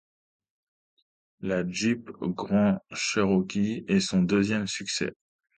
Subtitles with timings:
[1.41, 5.13] La Jeep Grand Cherokee est son deuxième succès.